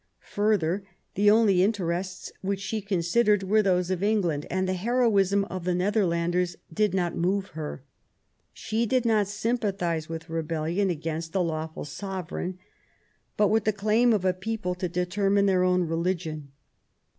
Further, 0.33 0.83
the 1.13 1.29
only 1.29 1.61
interests 1.61 2.31
which 2.41 2.59
she 2.59 2.81
considered 2.81 3.43
were 3.43 3.61
those 3.61 3.91
of 3.91 4.01
England, 4.01 4.47
and 4.49 4.67
the 4.67 4.73
heroism 4.73 5.45
of 5.45 5.63
the 5.63 5.75
Netherlanders 5.75 6.55
did 6.73 6.95
not 6.95 7.15
move 7.15 7.49
her. 7.49 7.83
She 8.51 8.87
did 8.87 9.05
not 9.05 9.27
sympathise 9.27 10.09
with 10.09 10.27
rebellion 10.27 10.89
against 10.89 11.35
a 11.35 11.39
lawful 11.39 11.85
sovereign, 11.85 12.57
but 13.37 13.49
with 13.49 13.63
the 13.65 13.71
claim 13.73 14.11
of 14.11 14.25
a 14.25 14.33
people 14.33 14.73
to 14.73 14.89
determine 14.89 15.45
their 15.45 15.61
own 15.63 15.83
religion. 15.83 16.51